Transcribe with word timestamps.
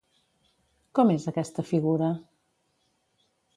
Com 0.99 1.11
és 1.17 1.27
aquesta 1.33 1.67
figura? 1.73 2.11